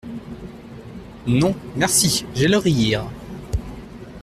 Non, 1.27 1.55
merci… 1.75 2.25
j’ai 2.33 2.47
le 2.47 2.57
Rire. 2.57 3.05